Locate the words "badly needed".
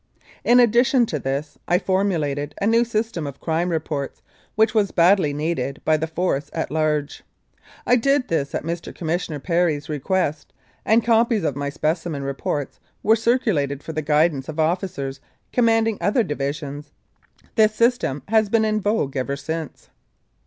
4.89-5.79